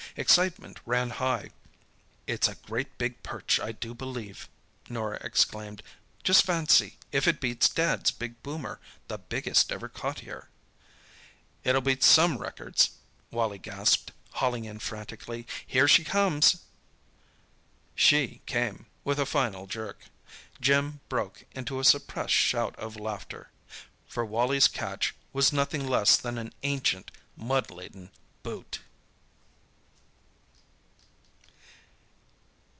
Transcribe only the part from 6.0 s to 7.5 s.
"Just fancy, if it